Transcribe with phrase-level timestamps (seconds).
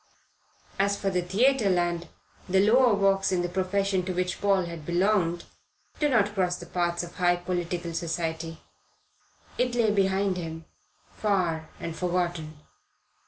[0.79, 2.07] As for Theatreland,
[2.49, 5.43] the lower walks in the profession to which Paul had belonged
[5.99, 8.61] do not cross the paths of high political society.
[9.59, 10.65] It lay behind him
[11.11, 12.57] far and forgotten.